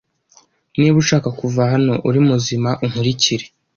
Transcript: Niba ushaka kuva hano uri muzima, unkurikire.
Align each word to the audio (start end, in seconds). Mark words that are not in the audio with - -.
Niba 0.79 0.95
ushaka 1.03 1.29
kuva 1.39 1.61
hano 1.71 1.93
uri 2.07 2.19
muzima, 2.29 2.69
unkurikire. 2.83 3.45